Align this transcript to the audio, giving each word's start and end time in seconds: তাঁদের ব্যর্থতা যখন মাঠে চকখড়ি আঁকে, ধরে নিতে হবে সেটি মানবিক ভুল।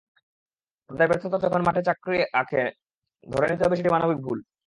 তাঁদের 0.89 1.07
ব্যর্থতা 1.09 1.37
যখন 1.45 1.61
মাঠে 1.63 1.81
চকখড়ি 1.87 2.19
আঁকে, 2.33 2.61
ধরে 3.23 3.45
নিতে 3.49 3.63
হবে 3.65 3.77
সেটি 3.79 3.89
মানবিক 3.91 4.19
ভুল। 4.25 4.39